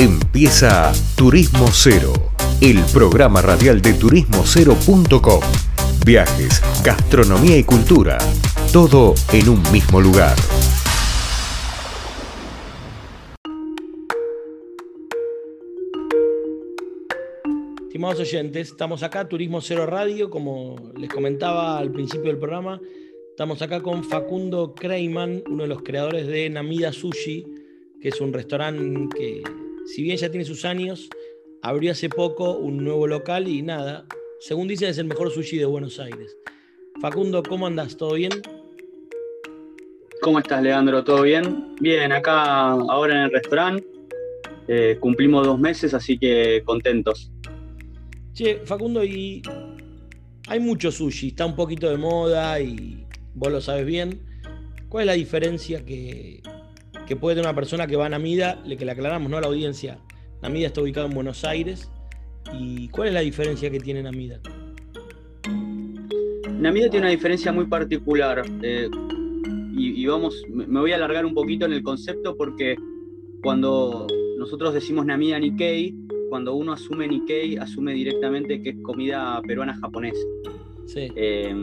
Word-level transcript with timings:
Empieza 0.00 0.92
Turismo 1.16 1.66
Cero, 1.72 2.12
el 2.60 2.78
programa 2.92 3.42
radial 3.42 3.82
de 3.82 3.94
turismocero.com. 3.94 5.40
Viajes, 6.06 6.62
gastronomía 6.84 7.58
y 7.58 7.64
cultura, 7.64 8.16
todo 8.72 9.14
en 9.32 9.48
un 9.48 9.60
mismo 9.72 10.00
lugar. 10.00 10.36
Estimados 17.82 18.20
oyentes, 18.20 18.68
estamos 18.68 19.02
acá, 19.02 19.28
Turismo 19.28 19.60
Cero 19.60 19.84
Radio, 19.84 20.30
como 20.30 20.76
les 20.96 21.10
comentaba 21.10 21.76
al 21.76 21.90
principio 21.90 22.28
del 22.30 22.38
programa, 22.38 22.80
estamos 23.30 23.60
acá 23.62 23.82
con 23.82 24.04
Facundo 24.04 24.76
Kreiman, 24.76 25.42
uno 25.50 25.64
de 25.64 25.68
los 25.68 25.82
creadores 25.82 26.28
de 26.28 26.48
Namida 26.50 26.92
Sushi, 26.92 27.44
que 28.00 28.10
es 28.10 28.20
un 28.20 28.32
restaurante 28.32 29.16
que 29.16 29.42
si 29.94 30.02
bien 30.02 30.18
ya 30.18 30.30
tiene 30.30 30.44
sus 30.44 30.64
años, 30.64 31.08
abrió 31.62 31.92
hace 31.92 32.10
poco 32.10 32.58
un 32.58 32.84
nuevo 32.84 33.06
local 33.06 33.48
y 33.48 33.62
nada, 33.62 34.04
según 34.38 34.68
dicen 34.68 34.90
es 34.90 34.98
el 34.98 35.06
mejor 35.06 35.30
sushi 35.30 35.56
de 35.56 35.64
Buenos 35.64 35.98
Aires. 35.98 36.36
Facundo, 37.00 37.42
¿cómo 37.42 37.66
andas? 37.66 37.96
¿Todo 37.96 38.14
bien? 38.14 38.32
¿Cómo 40.20 40.40
estás, 40.40 40.62
Leandro? 40.62 41.02
¿Todo 41.04 41.22
bien? 41.22 41.74
Bien, 41.80 42.12
acá 42.12 42.72
ahora 42.72 43.14
en 43.14 43.20
el 43.22 43.30
restaurante. 43.30 43.86
Eh, 44.66 44.98
cumplimos 45.00 45.46
dos 45.46 45.58
meses, 45.58 45.94
así 45.94 46.18
que 46.18 46.62
contentos. 46.66 47.32
Che, 48.34 48.60
Facundo, 48.66 49.02
y 49.02 49.40
hay 50.48 50.60
mucho 50.60 50.92
sushi, 50.92 51.28
está 51.28 51.46
un 51.46 51.56
poquito 51.56 51.88
de 51.88 51.96
moda 51.96 52.60
y 52.60 53.06
vos 53.34 53.50
lo 53.50 53.60
sabes 53.62 53.86
bien. 53.86 54.20
¿Cuál 54.90 55.04
es 55.04 55.06
la 55.06 55.12
diferencia 55.14 55.84
que, 55.84 56.42
que 57.08 57.16
puede 57.16 57.36
tener 57.36 57.48
una 57.48 57.54
persona 57.54 57.86
que 57.86 57.96
va 57.96 58.04
a 58.04 58.08
Namida, 58.10 58.62
le 58.66 58.76
que 58.76 58.84
le 58.84 58.92
aclaramos 58.92 59.30
¿no? 59.30 59.38
a 59.38 59.40
la 59.40 59.46
audiencia. 59.46 59.98
Namida 60.42 60.66
está 60.66 60.82
ubicado 60.82 61.06
en 61.06 61.14
Buenos 61.14 61.42
Aires. 61.42 61.90
¿Y 62.52 62.88
cuál 62.88 63.08
es 63.08 63.14
la 63.14 63.20
diferencia 63.20 63.70
que 63.70 63.80
tiene 63.80 64.02
Namida? 64.02 64.40
Namida 66.58 66.90
tiene 66.90 67.06
una 67.06 67.10
diferencia 67.10 67.50
muy 67.50 67.64
particular. 67.64 68.44
Eh, 68.62 68.90
y, 69.74 70.04
vamos, 70.06 70.42
me 70.50 70.80
voy 70.80 70.92
a 70.92 70.96
alargar 70.96 71.24
un 71.24 71.32
poquito 71.32 71.64
en 71.64 71.72
el 71.72 71.82
concepto 71.82 72.36
porque 72.36 72.76
cuando 73.42 74.06
nosotros 74.36 74.74
decimos 74.74 75.06
Namida 75.06 75.38
Nikkei, 75.38 75.94
cuando 76.28 76.56
uno 76.56 76.72
asume 76.72 77.08
Nikkei, 77.08 77.56
asume 77.56 77.94
directamente 77.94 78.60
que 78.60 78.70
es 78.70 78.76
comida 78.82 79.40
peruana 79.46 79.78
japonesa. 79.80 80.26
Sí. 80.84 81.08
Eh, 81.16 81.54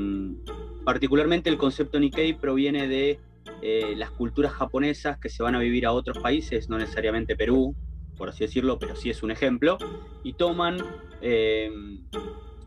particularmente 0.83 1.51
el 1.51 1.57
concepto 1.57 1.99
Nikkei 1.99 2.33
proviene 2.33 2.87
de 2.87 3.19
eh, 3.61 3.95
las 3.95 4.11
culturas 4.11 4.51
japonesas 4.53 5.17
que 5.17 5.29
se 5.29 5.41
van 5.41 5.55
a 5.55 5.59
vivir 5.59 5.85
a 5.85 5.91
otros 5.91 6.19
países, 6.19 6.69
no 6.69 6.77
necesariamente 6.77 7.35
Perú, 7.35 7.75
por 8.17 8.29
así 8.29 8.45
decirlo, 8.45 8.77
pero 8.79 8.95
sí 8.95 9.09
es 9.09 9.23
un 9.23 9.31
ejemplo, 9.31 9.77
y 10.23 10.33
toman 10.33 10.77
eh, 11.21 11.71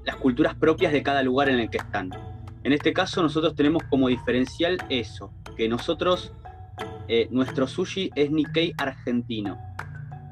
las 0.05 0.17
culturas 0.17 0.55
propias 0.55 0.93
de 0.93 1.03
cada 1.03 1.23
lugar 1.23 1.49
en 1.49 1.61
el 1.61 1.71
que 1.71 1.79
están. 1.79 2.11
En 2.65 2.73
este 2.73 2.93
caso 2.93 3.23
nosotros 3.23 3.55
tenemos 3.55 3.83
como 3.85 4.09
diferencial 4.09 4.79
eso, 4.89 5.33
que 5.57 5.69
nosotros, 5.69 6.33
eh, 7.07 7.29
nuestro 7.31 7.67
sushi 7.67 8.11
es 8.15 8.31
Nikkei 8.31 8.75
argentino. 8.77 9.59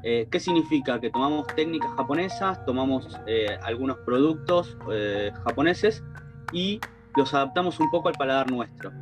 ¿Qué 0.03 0.39
significa? 0.39 1.01
Que 1.01 1.09
tomamos 1.09 1.47
técnicas 1.47 1.91
japonesas, 1.97 2.63
tomamos 2.65 3.19
algunos 3.61 3.97
productos 4.05 4.77
japoneses 5.43 6.01
y 6.53 6.79
los 7.17 7.33
adaptamos 7.33 7.81
un 7.81 7.91
poco 7.91 8.07
al 8.07 8.15
paladar 8.15 8.49
nuestro. 8.49 8.93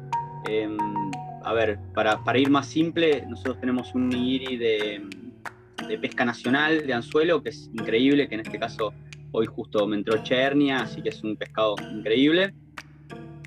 A 1.45 1.53
ver, 1.53 1.77
para, 1.93 2.39
ir 2.39 2.49
más 2.49 2.65
simple, 2.65 3.23
nosotros 3.27 3.59
tenemos 3.59 3.93
un 3.93 4.09
nigiri 4.09 4.57
de, 4.57 5.01
pesca 6.01 6.25
nacional 6.25 6.87
de 6.87 6.91
anzuelo, 6.91 7.43
que 7.43 7.49
es 7.49 7.69
increíble, 7.71 8.27
que 8.27 8.33
en 8.33 8.41
este 8.41 8.57
caso 8.57 8.93
hoy 9.31 9.45
justo 9.45 9.85
me 9.85 9.95
entró 9.95 10.23
chernia, 10.23 10.79
así 10.79 11.03
que 11.03 11.09
es 11.09 11.23
un 11.23 11.35
pescado 11.35 11.75
increíble, 11.93 12.55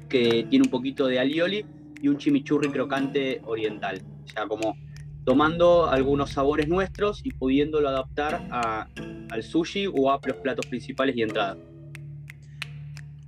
que 0.09 0.47
tiene 0.49 0.67
un 0.67 0.71
poquito 0.71 1.09
de 1.09 1.19
alioli 1.19 1.67
y 2.01 2.07
un 2.07 2.19
chimichurri 2.19 2.71
crocante 2.71 3.43
oriental. 3.45 4.01
O 4.25 4.29
sea, 4.29 4.47
como 4.47 4.77
tomando 5.25 5.91
algunos 5.91 6.31
sabores 6.31 6.69
nuestros 6.69 7.27
y 7.27 7.33
pudiéndolo 7.33 7.89
adaptar 7.89 8.47
al 8.53 9.43
sushi 9.43 9.89
o 9.89 10.13
a 10.13 10.21
los 10.25 10.37
platos 10.37 10.67
principales 10.67 11.17
y 11.17 11.23
entradas. 11.23 11.59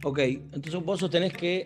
Ok, 0.04 0.18
entonces 0.20 0.74
vos 0.84 1.00
sostenés 1.00 1.32
que, 1.32 1.64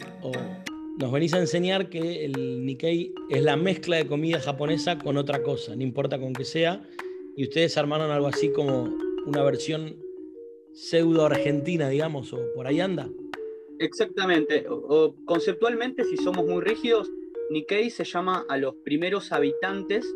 nos 0.96 1.10
venís 1.10 1.34
a 1.34 1.38
enseñar 1.38 1.88
que 1.88 2.24
el 2.24 2.64
Nikkei 2.64 3.14
es 3.28 3.42
la 3.42 3.56
mezcla 3.56 3.96
de 3.96 4.06
comida 4.06 4.40
japonesa 4.40 4.98
con 4.98 5.16
otra 5.16 5.42
cosa, 5.42 5.74
no 5.74 5.82
importa 5.82 6.18
con 6.18 6.32
qué 6.32 6.44
sea, 6.44 6.88
y 7.36 7.44
ustedes 7.44 7.76
armaron 7.76 8.10
algo 8.10 8.28
así 8.28 8.52
como 8.52 8.96
una 9.26 9.42
versión 9.42 9.96
pseudo 10.72 11.26
argentina, 11.26 11.88
digamos, 11.88 12.32
o 12.32 12.38
por 12.54 12.66
ahí 12.66 12.80
anda. 12.80 13.08
Exactamente, 13.80 14.66
o, 14.68 15.14
conceptualmente, 15.24 16.04
si 16.04 16.16
somos 16.16 16.46
muy 16.46 16.62
rígidos, 16.62 17.10
Nikkei 17.50 17.90
se 17.90 18.04
llama 18.04 18.44
a 18.48 18.56
los 18.56 18.76
primeros 18.84 19.32
habitantes 19.32 20.06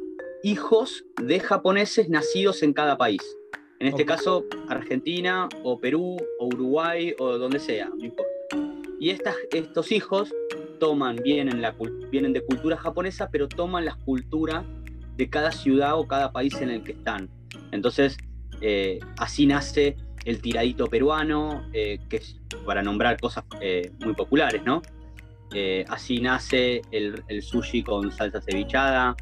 hijos 0.45 1.05
de 1.21 1.41
japoneses 1.41 2.09
nacidos 2.09 2.63
en 2.63 2.73
cada 2.73 2.97
país. 2.97 3.21
En 3.81 3.89
este 3.89 4.05
caso, 4.05 4.45
Argentina, 4.69 5.49
o 5.63 5.79
Perú, 5.79 6.17
o 6.39 6.47
Uruguay, 6.47 7.15
o 7.19 7.39
donde 7.39 7.59
sea, 7.59 7.89
no 7.97 8.05
importa. 8.05 8.33
Y 8.99 9.11
estas, 9.11 9.37
estos 9.53 9.93
hijos 9.93 10.35
toman, 10.79 11.17
vienen, 11.17 11.61
la, 11.61 11.75
vienen 12.11 12.33
de 12.33 12.45
cultura 12.45 12.77
japonesa, 12.77 13.29
pero 13.31 13.49
toman 13.49 13.85
la 13.85 13.95
cultura 14.05 14.65
de 15.17 15.29
cada 15.29 15.51
ciudad 15.51 15.99
o 15.99 16.07
cada 16.07 16.33
país 16.33 16.55
en 16.61 16.71
el 16.71 16.83
que 16.83 16.93
están. 16.93 17.29
Entonces, 17.73 18.17
eh, 18.61 18.99
así 19.19 19.47
nace 19.47 19.97
el 20.25 20.41
tiradito 20.41 20.87
peruano, 20.87 21.65
eh, 21.73 21.99
que 22.09 22.17
es 22.17 22.37
para 22.65 22.83
nombrar 22.83 23.21
cosas 23.21 23.45
eh, 23.61 23.93
muy 24.01 24.15
populares, 24.15 24.63
¿no? 24.65 24.83
así 25.89 26.21
nace 26.21 26.83
el, 26.91 27.23
sushi 27.41 27.83
con 27.83 28.13
salsa 28.13 28.39
cevichada, 28.43 29.17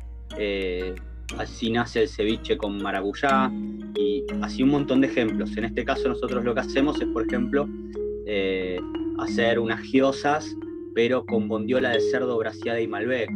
así 1.38 1.70
nace 1.70 2.02
el 2.02 2.08
ceviche 2.08 2.56
con 2.56 2.82
maracuyá, 2.82 3.48
y 3.94 4.24
así 4.42 4.64
un 4.64 4.70
montón 4.70 5.02
de 5.02 5.06
ejemplos. 5.06 5.56
En 5.56 5.66
este 5.66 5.84
caso 5.84 6.08
nosotros 6.08 6.44
lo 6.44 6.52
que 6.52 6.60
hacemos 6.60 7.00
es, 7.00 7.06
por 7.06 7.24
ejemplo, 7.28 7.68
hacer 9.20 9.60
unas 9.60 9.82
giosas 9.82 10.52
pero 10.96 11.26
con 11.26 11.46
bondiola 11.46 11.90
de 11.90 12.00
cerdo 12.00 12.38
braseada 12.38 12.80
y 12.80 12.88
Malbec. 12.88 13.30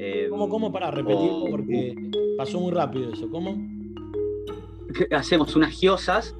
Eh, 0.00 0.26
¿Cómo, 0.28 0.48
cómo? 0.48 0.72
Para 0.72 0.90
repetirlo 0.90 1.44
porque 1.48 1.94
pasó 2.36 2.58
muy 2.58 2.72
rápido 2.72 3.12
eso. 3.12 3.30
¿Cómo? 3.30 3.56
Hacemos 5.12 5.54
unas 5.54 5.70
giosas 5.70 6.34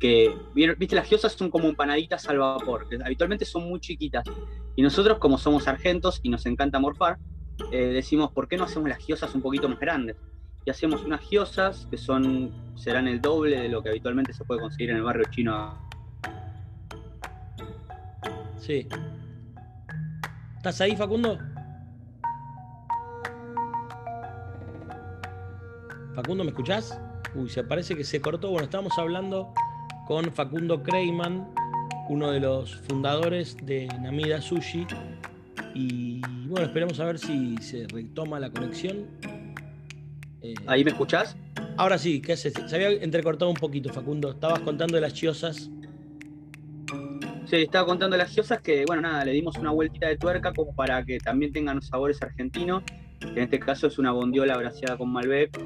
que, 0.00 0.34
viste, 0.52 0.96
las 0.96 1.06
giosas 1.06 1.32
son 1.34 1.48
como 1.48 1.68
empanaditas 1.68 2.28
al 2.28 2.38
vapor, 2.38 2.88
que 2.88 2.98
habitualmente 3.04 3.44
son 3.44 3.68
muy 3.68 3.78
chiquitas. 3.78 4.24
Y 4.74 4.82
nosotros, 4.82 5.18
como 5.18 5.38
somos 5.38 5.68
argentos 5.68 6.18
y 6.24 6.28
nos 6.28 6.44
encanta 6.46 6.80
morfar, 6.80 7.18
eh, 7.70 7.92
decimos, 7.94 8.32
¿por 8.32 8.48
qué 8.48 8.56
no 8.56 8.64
hacemos 8.64 8.88
las 8.88 8.98
giosas 8.98 9.32
un 9.32 9.42
poquito 9.42 9.68
más 9.68 9.78
grandes? 9.78 10.16
Y 10.64 10.70
hacemos 10.70 11.04
unas 11.04 11.20
giosas 11.20 11.86
que 11.88 11.96
son, 11.98 12.50
serán 12.74 13.06
el 13.06 13.20
doble 13.20 13.60
de 13.60 13.68
lo 13.68 13.80
que 13.80 13.90
habitualmente 13.90 14.32
se 14.32 14.44
puede 14.44 14.60
conseguir 14.60 14.90
en 14.90 14.96
el 14.96 15.02
barrio 15.04 15.26
chino. 15.30 15.78
Sí. 18.58 18.88
¿Estás 20.66 20.80
ahí, 20.80 20.96
Facundo? 20.96 21.38
Facundo, 26.12 26.42
¿me 26.42 26.50
escuchás? 26.50 27.00
Uy, 27.36 27.48
se 27.48 27.62
parece 27.62 27.94
que 27.94 28.02
se 28.02 28.20
cortó. 28.20 28.50
Bueno, 28.50 28.64
estamos 28.64 28.98
hablando 28.98 29.54
con 30.08 30.32
Facundo 30.32 30.82
Kreiman, 30.82 31.48
uno 32.08 32.32
de 32.32 32.40
los 32.40 32.74
fundadores 32.80 33.56
de 33.62 33.86
Namida 34.02 34.40
Sushi. 34.40 34.88
Y 35.72 36.20
bueno, 36.48 36.66
esperemos 36.66 36.98
a 36.98 37.04
ver 37.04 37.20
si 37.20 37.56
se 37.58 37.86
retoma 37.86 38.40
la 38.40 38.50
conexión. 38.50 39.06
Eh, 40.42 40.54
¿Ahí 40.66 40.82
me 40.82 40.90
escuchás? 40.90 41.36
Ahora 41.76 41.96
sí, 41.96 42.20
¿qué 42.20 42.32
haces? 42.32 42.54
Se 42.66 42.74
había 42.74 42.90
entrecortado 42.90 43.48
un 43.48 43.56
poquito, 43.56 43.92
Facundo. 43.92 44.32
Estabas 44.32 44.58
contando 44.58 44.96
de 44.96 45.02
las 45.02 45.14
chiosas 45.14 45.70
Sí, 47.46 47.56
estaba 47.58 47.86
contando 47.86 48.16
las 48.16 48.34
giosas 48.34 48.60
que, 48.60 48.84
bueno, 48.86 49.02
nada, 49.02 49.24
le 49.24 49.30
dimos 49.30 49.56
una 49.56 49.70
vueltita 49.70 50.08
de 50.08 50.16
tuerca 50.16 50.52
como 50.52 50.74
para 50.74 51.04
que 51.04 51.18
también 51.18 51.52
tengan 51.52 51.80
sabores 51.80 52.20
argentinos, 52.20 52.82
en 53.20 53.38
este 53.38 53.60
caso 53.60 53.86
es 53.86 53.98
una 53.98 54.10
bondiola 54.10 54.56
braseada 54.56 54.98
con 54.98 55.12
Malbec, 55.12 55.56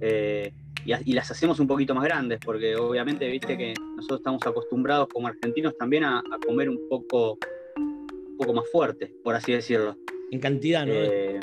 eh, 0.00 0.50
y, 0.86 1.12
las 1.12 1.30
hacemos 1.30 1.60
un 1.60 1.66
poquito 1.66 1.94
más 1.94 2.04
grandes, 2.04 2.38
porque 2.42 2.74
obviamente, 2.76 3.28
viste 3.28 3.58
que 3.58 3.74
nosotros 3.96 4.20
estamos 4.20 4.46
acostumbrados 4.46 5.08
como 5.08 5.28
argentinos 5.28 5.76
también 5.76 6.04
a, 6.04 6.22
comer 6.46 6.70
un 6.70 6.88
poco, 6.88 7.38
un 7.76 8.36
poco 8.38 8.54
más 8.54 8.64
fuerte, 8.72 9.12
por 9.22 9.34
así 9.34 9.52
decirlo. 9.52 9.94
En 10.30 10.40
cantidad, 10.40 10.86
¿no? 10.86 10.94
Eh, 10.94 11.38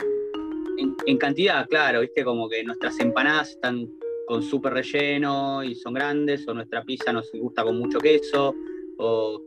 en, 1.05 1.17
cantidad, 1.19 1.67
claro, 1.67 2.01
viste, 2.01 2.23
como 2.23 2.49
que 2.49 2.63
nuestras 2.63 2.99
empanadas 2.99 3.51
están 3.51 3.87
con 4.25 4.41
súper 4.41 4.73
relleno 4.73 5.63
y 5.63 5.75
son 5.75 5.93
grandes, 5.93 6.47
o 6.47 6.53
nuestra 6.55 6.83
pizza 6.83 7.13
nos 7.13 7.29
gusta 7.33 7.63
con 7.63 7.77
mucho 7.77 7.99
queso, 7.99 8.55
o 8.97 9.41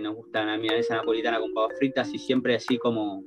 nos 0.00 0.14
gusta 0.14 0.44
la 0.44 0.56
milanesa 0.56 0.96
napolitana 0.96 1.40
con 1.40 1.52
papas 1.54 1.78
fritas 1.78 2.12
y 2.12 2.18
siempre 2.18 2.54
así 2.54 2.78
como, 2.78 3.24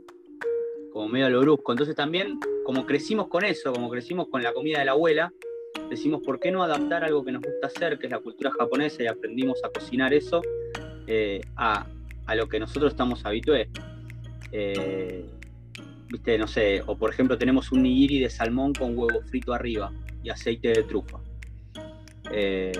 como 0.91 1.07
medio 1.07 1.27
a 1.27 1.29
lo 1.29 1.41
brusco. 1.41 1.71
Entonces 1.71 1.95
también, 1.95 2.39
como 2.63 2.85
crecimos 2.85 3.27
con 3.27 3.43
eso, 3.45 3.73
como 3.73 3.89
crecimos 3.89 4.27
con 4.29 4.43
la 4.43 4.53
comida 4.53 4.79
de 4.79 4.85
la 4.85 4.91
abuela, 4.91 5.33
decimos, 5.89 6.21
¿por 6.23 6.39
qué 6.39 6.51
no 6.51 6.63
adaptar 6.63 7.03
algo 7.03 7.23
que 7.23 7.31
nos 7.31 7.41
gusta 7.41 7.67
hacer, 7.67 7.99
que 7.99 8.07
es 8.07 8.11
la 8.11 8.19
cultura 8.19 8.51
japonesa, 8.51 9.03
y 9.03 9.07
aprendimos 9.07 9.63
a 9.63 9.69
cocinar 9.69 10.13
eso, 10.13 10.41
eh, 11.07 11.41
a, 11.55 11.85
lo 12.35 12.47
que 12.47 12.59
nosotros 12.59 12.93
estamos 12.93 13.25
habitués? 13.25 13.67
Eh, 14.51 15.25
viste, 16.09 16.37
no 16.37 16.47
sé, 16.47 16.81
o 16.85 16.97
por 16.97 17.11
ejemplo 17.11 17.37
tenemos 17.37 17.71
un 17.71 17.83
nigiri 17.83 18.19
de 18.19 18.29
salmón 18.29 18.73
con 18.73 18.97
huevo 18.97 19.21
frito 19.21 19.53
arriba 19.53 19.91
y 20.23 20.29
aceite 20.29 20.69
de 20.69 20.83
trufa. 20.83 21.19
Eh, 22.31 22.71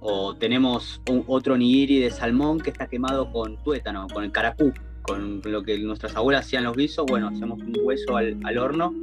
o 0.00 0.34
tenemos 0.36 1.00
otro 1.26 1.56
nigiri 1.56 1.98
de 1.98 2.10
salmón 2.10 2.60
que 2.60 2.70
está 2.70 2.86
quemado 2.86 3.30
con 3.32 3.56
tuétano, 3.62 4.06
con 4.12 4.24
el 4.24 4.32
caracú, 4.32 4.72
con 5.02 5.40
lo 5.44 5.62
que 5.62 5.78
nuestras 5.78 6.14
abuelas 6.16 6.46
hacían 6.46 6.64
los 6.64 6.76
guisos, 6.76 7.06
bueno, 7.06 7.28
hacemos 7.28 7.60
un 7.60 7.74
hueso 7.82 8.16
al, 8.16 8.58
horno 8.58 8.94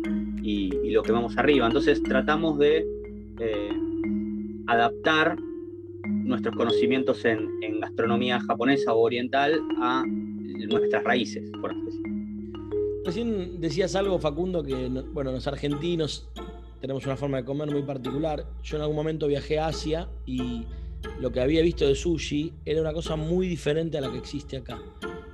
y, 0.42 0.92
lo 0.92 1.04
quemamos 1.04 1.38
arriba. 1.38 1.68
Entonces 1.68 2.02
tratamos 2.04 2.58
de 2.60 2.86
eh, 3.40 3.70
adaptar 4.68 5.36
nuestros 6.08 6.56
conocimientos 6.56 7.26
en, 7.26 7.50
gastronomía 7.80 8.40
japonesa 8.40 8.94
o 8.94 9.02
oriental 9.02 9.62
a 9.80 10.04
nuestras 10.06 11.04
raíces, 11.04 11.52
por 11.60 11.72
así 11.72 11.82
decirlo. 11.82 12.16
Recién 13.04 13.62
decías 13.62 13.96
algo, 13.96 14.18
Facundo, 14.18 14.64
que 14.64 14.90
bueno, 15.14 15.32
los 15.32 15.46
argentinos 15.46 16.30
tenemos 16.80 17.06
una 17.06 17.16
forma 17.16 17.38
de 17.38 17.46
comer 17.46 17.70
muy 17.70 17.84
particular. 17.84 18.46
Yo 18.64 18.78
en 18.78 18.84
algún 18.84 18.96
momento 18.96 19.28
viajé 19.28 19.60
a 19.60 19.68
Asia 19.68 20.08
y 20.26 20.66
lo 21.20 21.32
que 21.32 21.42
había 21.42 21.62
visto 21.62 21.88
de 21.88 21.96
sushi 21.96 22.54
era 22.66 22.82
una 22.82 22.94
cosa 22.94 23.16
muy 23.16 23.48
diferente 23.48 23.98
a 23.98 24.02
la 24.02 24.12
que 24.12 24.18
existe 24.18 24.58
acá. 24.58 24.80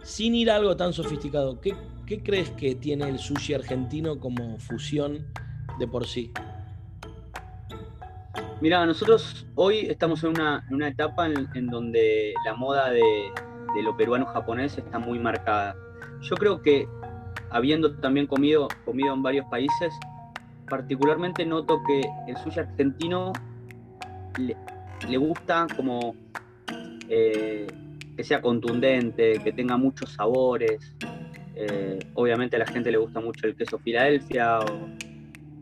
Sin 0.04 0.36
ir 0.36 0.50
a 0.50 0.56
algo 0.56 0.76
tan 0.76 0.94
sofisticado, 0.94 1.60
¿qué, 1.62 1.76
crees 2.24 2.50
que 2.52 2.76
tiene 2.76 3.08
el 3.08 3.20
sushi 3.20 3.54
argentino 3.54 4.20
como 4.20 4.58
fusión 4.60 5.28
de 5.80 5.88
por 5.88 6.06
sí? 6.06 6.32
Mira, 8.60 8.86
nosotros 8.86 9.48
hoy 9.56 9.88
estamos 9.90 10.24
en 10.24 10.32
una, 10.32 10.88
etapa 10.88 11.28
en, 11.28 11.68
donde 11.68 12.34
la 12.46 12.54
moda 12.54 12.92
de, 12.92 13.32
lo 13.82 13.96
peruano-japonés 13.98 14.78
está 14.78 15.00
muy 15.00 15.20
marcada. 15.20 15.76
Yo 16.22 16.36
creo 16.36 16.62
que, 16.62 16.88
habiendo 17.50 17.96
también 17.98 18.28
comido, 18.28 18.68
comido 18.86 19.14
en 19.14 19.24
varios 19.24 19.46
países, 19.48 19.94
particularmente 20.70 21.46
noto 21.46 21.82
que 21.88 22.02
el 22.28 22.38
sushi 22.38 22.60
argentino 22.60 23.34
gusta 25.18 25.68
como 25.76 26.16
eh, 27.10 27.68
que 28.16 28.24
sea 28.24 28.42
contundente, 28.42 29.40
que 29.44 29.52
tenga 29.52 29.78
muchos 29.78 30.14
sabores. 30.14 30.96
Eh, 31.56 32.00
obviamente 32.14 32.56
a 32.56 32.60
la 32.60 32.66
gente 32.66 32.92
le 32.92 32.98
gusta 32.98 33.20
mucho 33.20 33.46
el 33.48 33.56
queso 33.56 33.78
Filadelfia 33.80 34.60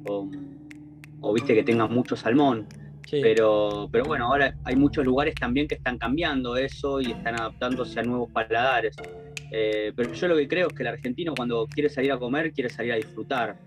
o, 0.05 1.33
viste 1.33 1.55
que 1.55 1.63
tenga 1.63 1.87
mucho 1.87 2.15
salmón. 2.15 2.67
Pero, 3.11 3.89
pero 3.91 4.03
bueno, 4.05 4.27
ahora 4.27 4.55
hay 4.65 4.75
muchos 4.75 5.03
lugares 5.03 5.33
también 5.33 5.67
que 5.67 5.73
están 5.73 5.97
cambiando 5.97 6.55
eso 6.55 7.01
y 7.01 7.11
están 7.11 7.39
adaptándose 7.39 7.99
a 7.99 8.03
nuevos 8.03 8.29
paladares. 8.31 8.95
Eh, 9.51 9.91
pero 9.95 10.13
yo 10.13 10.27
lo 10.27 10.35
que 10.37 10.47
creo 10.47 10.67
es 10.67 10.73
que 10.73 10.83
el 10.83 10.89
argentino 10.89 11.33
cuando 11.35 11.65
quiere 11.65 11.89
salir 11.89 12.11
a 12.11 12.19
comer, 12.19 12.51
quiere 12.53 12.69
salir 12.69 12.93
a 12.93 12.95
disfrutar. 12.97 13.57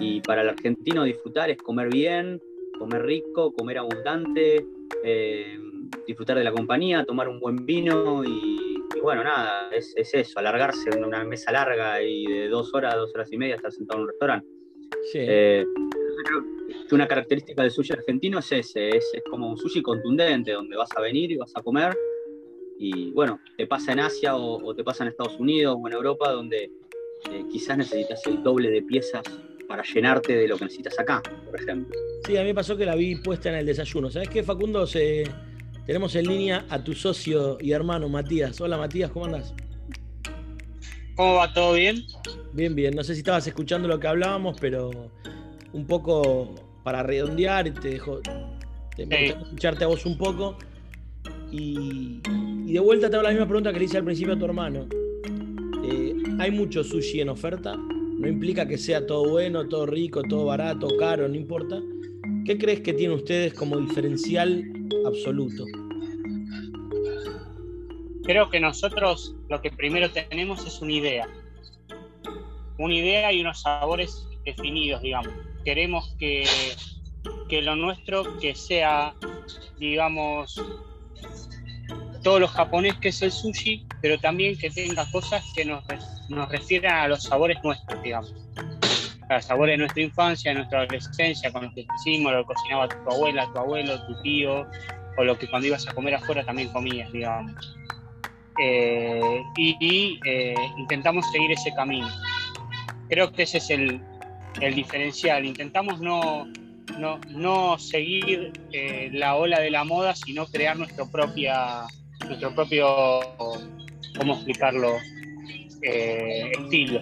Y 0.00 0.20
para 0.20 0.42
el 0.42 0.48
argentino 0.48 1.04
disfrutar 1.04 1.50
es 1.50 1.58
comer 1.58 1.90
bien, 1.90 2.40
comer 2.78 3.02
rico, 3.04 3.52
comer 3.52 3.78
abundante, 3.78 4.64
eh, 5.04 5.58
disfrutar 6.06 6.38
de 6.38 6.44
la 6.44 6.52
compañía, 6.52 7.04
tomar 7.04 7.28
un 7.28 7.40
buen 7.40 7.64
vino 7.64 8.24
y, 8.24 8.82
bueno, 9.02 9.24
nada, 9.24 9.70
es, 9.70 9.94
eso, 9.96 10.38
alargarse 10.38 10.90
en 10.90 11.04
una 11.04 11.24
mesa 11.24 11.52
larga 11.52 12.02
y 12.02 12.26
de 12.26 12.48
dos 12.48 12.74
horas, 12.74 12.94
dos 12.96 13.14
horas 13.14 13.32
y 13.32 13.38
media 13.38 13.56
estar 13.56 13.72
sentado 13.72 13.98
en 13.98 14.02
un 14.02 14.08
restaurante. 14.08 14.48
Sí. 15.12 15.18
Eh, 15.20 15.64
una 16.92 17.06
característica 17.06 17.62
del 17.62 17.70
sushi 17.70 17.92
argentino 17.92 18.38
es 18.38 18.52
ese, 18.52 18.96
es, 18.96 19.12
como 19.30 19.50
un 19.50 19.56
sushi 19.56 19.82
contundente, 19.82 20.52
donde 20.52 20.76
vas 20.76 20.90
a 20.96 21.00
venir 21.00 21.30
y 21.30 21.36
vas 21.36 21.52
a 21.54 21.62
comer. 21.62 21.96
Y 22.78 23.10
bueno, 23.10 23.40
te 23.56 23.66
pasa 23.66 23.92
en 23.92 24.00
Asia 24.00 24.36
o, 24.36 24.74
te 24.74 24.84
pasa 24.84 25.04
en 25.04 25.10
Estados 25.10 25.38
Unidos 25.38 25.76
o 25.78 25.86
en 25.88 25.94
Europa, 25.94 26.32
donde 26.32 26.70
eh, 27.30 27.44
quizás 27.50 27.76
necesitas 27.76 28.24
el 28.26 28.42
doble 28.42 28.70
de 28.70 28.82
piezas 28.82 29.22
para 29.68 29.82
llenarte 29.82 30.34
de 30.34 30.48
lo 30.48 30.56
que 30.56 30.64
necesitas 30.64 30.98
acá, 30.98 31.22
por 31.44 31.60
ejemplo. 31.60 31.94
Sí, 32.26 32.36
a 32.36 32.40
mí 32.40 32.46
me 32.48 32.54
pasó 32.54 32.76
que 32.76 32.86
la 32.86 32.96
vi 32.96 33.16
puesta 33.16 33.50
en 33.50 33.56
el 33.56 33.66
desayuno. 33.66 34.10
¿Sabes 34.10 34.30
qué, 34.30 34.42
Facundo? 34.42 34.86
Se... 34.86 35.24
Tenemos 35.86 36.14
en 36.16 36.26
línea 36.26 36.66
a 36.68 36.82
tu 36.82 36.94
socio 36.94 37.56
y 37.60 37.72
hermano 37.72 38.08
Matías. 38.08 38.60
Hola 38.60 38.76
Matías, 38.76 39.10
¿cómo 39.10 39.26
andas? 39.26 39.54
¿Cómo 41.14 41.34
va? 41.34 41.52
¿Todo 41.52 41.74
bien? 41.74 42.04
Bien, 42.52 42.74
bien. 42.74 42.94
No 42.94 43.02
sé 43.02 43.14
si 43.14 43.20
estabas 43.20 43.46
escuchando 43.46 43.88
lo 43.88 43.98
que 43.98 44.06
hablábamos, 44.06 44.58
pero 44.60 45.10
un 45.72 45.86
poco 45.86 46.54
para 46.82 47.02
redondear, 47.02 47.66
y 47.66 47.70
te 47.70 47.90
dejo 47.90 48.20
escucharte 48.96 49.84
a 49.84 49.86
vos 49.86 50.04
un 50.04 50.18
poco. 50.18 50.58
Y, 51.50 52.20
de 52.70 52.80
vuelta 52.80 53.08
te 53.08 53.16
hago 53.16 53.22
la 53.22 53.30
misma 53.30 53.46
pregunta 53.46 53.72
que 53.72 53.78
le 53.78 53.84
hice 53.86 53.96
al 53.96 54.04
principio 54.04 54.34
a 54.34 54.38
tu 54.38 54.44
hermano. 54.44 54.86
Eh, 55.84 56.14
¿Hay 56.38 56.50
mucho 56.50 56.84
sushi 56.84 57.22
en 57.22 57.30
oferta? 57.30 57.78
No 58.18 58.26
implica 58.26 58.66
que 58.66 58.76
sea 58.76 59.06
todo 59.06 59.28
bueno, 59.28 59.68
todo 59.68 59.86
rico, 59.86 60.22
todo 60.22 60.46
barato, 60.46 60.88
caro, 60.98 61.28
no 61.28 61.36
importa. 61.36 61.80
¿Qué 62.44 62.58
crees 62.58 62.80
que 62.80 62.92
tienen 62.92 63.16
ustedes 63.16 63.54
como 63.54 63.78
diferencial 63.78 64.64
absoluto? 65.06 65.64
Creo 68.24 68.50
que 68.50 68.58
nosotros 68.58 69.36
lo 69.48 69.60
que 69.62 69.70
primero 69.70 70.10
tenemos 70.10 70.66
es 70.66 70.82
una 70.82 70.92
idea. 70.92 71.28
Una 72.78 72.94
idea 72.94 73.32
y 73.32 73.40
unos 73.40 73.62
sabores 73.62 74.26
definidos, 74.44 75.00
digamos. 75.00 75.32
Queremos 75.64 76.16
que, 76.18 76.44
que 77.48 77.62
lo 77.62 77.76
nuestro 77.76 78.36
que 78.38 78.54
sea, 78.54 79.14
digamos, 79.78 80.60
todo 82.28 82.40
lo 82.40 82.48
japonés 82.48 82.94
que 82.96 83.08
es 83.08 83.22
el 83.22 83.32
sushi, 83.32 83.86
pero 84.02 84.18
también 84.18 84.54
que 84.58 84.68
tenga 84.68 85.10
cosas 85.10 85.42
que 85.56 85.64
nos 85.64 85.82
nos 86.28 86.46
refieren 86.50 86.90
a 86.90 87.08
los 87.08 87.22
sabores 87.22 87.56
nuestros, 87.64 88.02
digamos. 88.02 88.34
A 89.30 89.36
los 89.36 89.46
sabores 89.46 89.72
de 89.72 89.78
nuestra 89.78 90.02
infancia, 90.02 90.50
de 90.50 90.58
nuestra 90.58 90.82
adolescencia, 90.82 91.50
con 91.50 91.64
los 91.64 91.72
que 91.72 91.86
hicimos, 91.96 92.30
lo 92.30 92.40
que 92.40 92.52
cocinaba 92.52 92.86
tu 92.86 93.10
abuela, 93.10 93.50
tu 93.50 93.58
abuelo, 93.58 94.06
tu 94.06 94.20
tío, 94.20 94.66
o 95.16 95.24
lo 95.24 95.38
que 95.38 95.48
cuando 95.48 95.68
ibas 95.68 95.88
a 95.88 95.94
comer 95.94 96.16
afuera 96.16 96.44
también 96.44 96.68
comías, 96.68 97.10
digamos. 97.12 97.78
Eh, 98.62 99.42
y, 99.56 100.20
eh, 100.26 100.54
intentamos 100.76 101.24
seguir 101.32 101.52
ese 101.52 101.72
camino. 101.72 102.10
Creo 103.08 103.32
que 103.32 103.44
ese 103.44 103.56
es 103.56 103.70
el, 103.70 104.02
diferencial. 104.74 105.46
Intentamos 105.46 105.98
no, 105.98 106.46
no, 107.30 107.78
seguir 107.78 108.52
eh, 108.70 109.08
la 109.14 109.36
ola 109.36 109.60
de 109.60 109.70
la 109.70 109.84
moda, 109.84 110.14
sino 110.14 110.44
crear 110.44 110.76
nuestro, 110.76 111.10
propia, 111.10 111.86
nuestro 112.26 112.54
propio, 112.54 112.86
¿cómo 114.18 114.34
explicarlo? 114.34 114.96
eh, 115.82 116.50
estilo. 116.58 117.00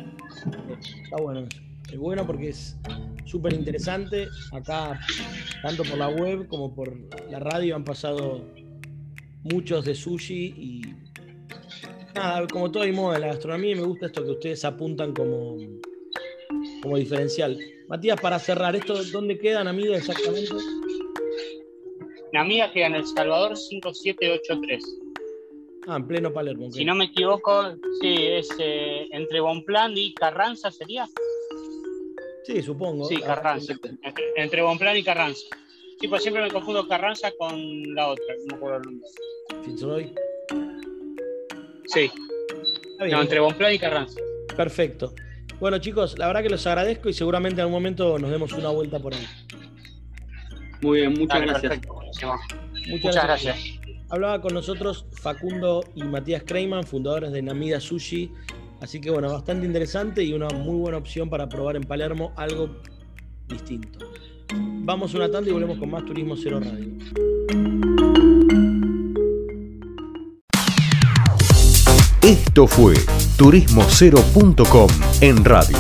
Está 1.04 1.16
bueno 1.16 1.48
Es 1.90 1.98
bueno 1.98 2.26
porque 2.26 2.48
es 2.50 2.76
súper 3.24 3.52
interesante. 3.52 4.28
Acá, 4.52 5.00
tanto 5.62 5.82
por 5.84 5.98
la 5.98 6.08
web 6.08 6.46
como 6.48 6.74
por 6.74 6.96
la 7.30 7.38
radio, 7.38 7.76
han 7.76 7.84
pasado 7.84 8.44
muchos 9.44 9.84
de 9.84 9.94
sushi 9.94 10.54
y 10.56 10.82
nada, 12.14 12.46
como 12.48 12.70
todo 12.70 12.82
hay 12.82 12.92
moda 12.92 13.16
en 13.16 13.20
la 13.22 13.26
gastronomía, 13.28 13.76
me 13.76 13.82
gusta 13.82 14.06
esto 14.06 14.24
que 14.24 14.30
ustedes 14.32 14.64
apuntan 14.64 15.12
como, 15.12 15.56
como 16.82 16.96
diferencial. 16.96 17.58
Matías, 17.88 18.20
para 18.20 18.38
cerrar, 18.38 18.74
¿esto 18.74 19.02
dónde 19.12 19.38
queda 19.38 19.62
Namida 19.62 19.96
exactamente? 19.96 20.54
Namida 22.32 22.72
queda 22.72 22.86
en 22.86 22.94
El 22.96 23.06
Salvador 23.06 23.56
5783. 23.56 25.05
Ah, 25.86 25.96
en 25.96 26.06
pleno 26.06 26.32
Palermo. 26.32 26.70
Si 26.72 26.84
no 26.84 26.94
me 26.94 27.04
equivoco, 27.06 27.76
sí, 28.00 28.14
es 28.18 28.48
eh, 28.58 29.06
entre 29.12 29.40
Bonplan 29.40 29.96
y 29.96 30.12
Carranza, 30.14 30.70
¿sería? 30.70 31.08
Sí, 32.44 32.60
supongo. 32.62 33.06
Sí, 33.06 33.20
Carranza. 33.20 33.74
Entre, 34.36 34.62
Bonplan 34.62 34.96
y 34.96 35.04
Carranza. 35.04 35.46
Sí, 36.00 36.08
pues 36.08 36.22
siempre 36.22 36.42
me 36.42 36.50
confundo 36.50 36.86
Carranza 36.88 37.30
con 37.38 37.94
la 37.94 38.08
otra, 38.08 38.34
no 38.38 38.46
me 38.46 38.54
acuerdo 38.56 38.76
el 38.78 38.82
nombre. 38.82 39.08
¿Fitzroy? 39.64 40.14
Sí. 41.86 42.10
No, 42.98 43.22
entre 43.22 43.40
Bonplan 43.40 43.74
y 43.74 43.78
Carranza. 43.78 44.20
Perfecto. 44.56 45.12
Bueno, 45.60 45.78
chicos, 45.78 46.18
la 46.18 46.26
verdad 46.26 46.42
que 46.42 46.50
los 46.50 46.66
agradezco 46.66 47.08
y 47.08 47.14
seguramente 47.14 47.56
en 47.56 47.60
algún 47.60 47.74
momento 47.74 48.18
nos 48.18 48.30
demos 48.30 48.52
una 48.52 48.70
vuelta 48.70 48.98
por 48.98 49.14
ahí. 49.14 49.26
Muy 50.82 51.00
bien, 51.00 51.14
muchas 51.14 51.40
gracias. 51.42 51.80
Muchas, 52.88 53.24
gracias. 53.24 53.56
Hablaba 54.08 54.40
con 54.40 54.54
nosotros 54.54 55.06
Facundo 55.12 55.84
y 55.94 56.04
Matías 56.04 56.44
Kreiman, 56.44 56.84
fundadores 56.84 57.32
de 57.32 57.42
Namida 57.42 57.80
Sushi. 57.80 58.30
Así 58.80 59.00
que 59.00 59.10
bueno, 59.10 59.32
bastante 59.32 59.66
interesante 59.66 60.22
y 60.22 60.32
una 60.32 60.48
muy 60.48 60.76
buena 60.76 60.98
opción 60.98 61.28
para 61.28 61.48
probar 61.48 61.76
en 61.76 61.82
Palermo 61.82 62.32
algo 62.36 62.70
distinto. 63.48 63.98
Vamos 64.54 65.14
una 65.14 65.30
tanda 65.30 65.50
y 65.50 65.52
volvemos 65.52 65.78
con 65.78 65.90
más 65.90 66.04
Turismo 66.04 66.36
Cero 66.36 66.60
Radio. 66.60 66.86
Esto 72.22 72.66
fue 72.66 72.94
turismocero.com 73.36 74.88
en 75.20 75.44
radio. 75.44 75.76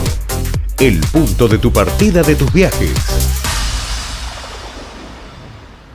El 0.78 1.00
punto 1.12 1.48
de 1.48 1.58
tu 1.58 1.72
partida 1.72 2.22
de 2.22 2.34
tus 2.34 2.52
viajes. 2.52 3.35